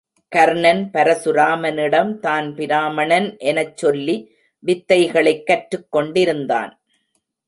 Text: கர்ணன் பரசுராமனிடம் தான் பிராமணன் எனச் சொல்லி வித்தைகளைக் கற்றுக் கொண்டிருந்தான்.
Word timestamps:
கர்ணன் 0.27 0.89
பரசுராமனிடம் 0.93 2.19
தான் 2.19 2.55
பிராமணன் 2.55 3.37
எனச் 3.37 3.77
சொல்லி 3.77 4.15
வித்தைகளைக் 4.65 5.45
கற்றுக் 5.45 5.91
கொண்டிருந்தான். 5.91 6.81